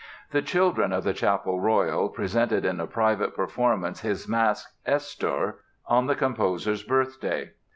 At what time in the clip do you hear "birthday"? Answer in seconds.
6.81-7.51